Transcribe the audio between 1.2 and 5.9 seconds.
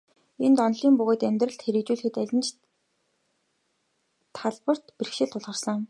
амьдралд хэрэгжүүлэх аль ч талбарт бэрхшээл тулгарсан.